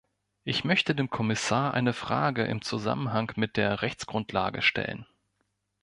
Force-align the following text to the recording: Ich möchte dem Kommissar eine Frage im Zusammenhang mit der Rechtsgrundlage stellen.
Ich 0.45 0.63
möchte 0.63 0.95
dem 0.95 1.11
Kommissar 1.11 1.75
eine 1.75 1.93
Frage 1.93 2.43
im 2.45 2.63
Zusammenhang 2.63 3.31
mit 3.35 3.55
der 3.55 3.83
Rechtsgrundlage 3.83 4.63
stellen. 4.63 5.05